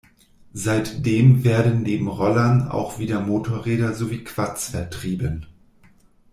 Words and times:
Seitdem 0.55 1.43
werden 1.43 1.83
neben 1.83 2.07
Rollern 2.07 2.67
auch 2.69 2.97
wieder 2.97 3.19
Motorräder 3.21 3.93
sowie 3.93 4.23
Quads 4.23 4.69
vertrieben. 4.69 5.45